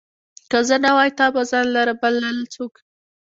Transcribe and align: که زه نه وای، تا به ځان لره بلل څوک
که 0.51 0.59
زه 0.67 0.75
نه 0.83 0.91
وای، 0.95 1.09
تا 1.17 1.25
به 1.33 1.41
ځان 1.51 1.65
لره 1.75 1.93
بلل 2.01 2.37
څوک 2.53 2.73